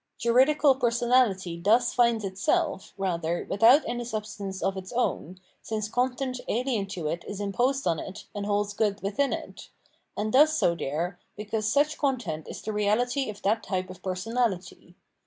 [0.17, 6.87] Juridical personality thus finds itself, rather, without any substance of its own, since content alien
[6.87, 9.69] to it is imposed on it and holds good within it,—
[10.17, 14.95] and does so there, because such content is the reahty of that type of personality.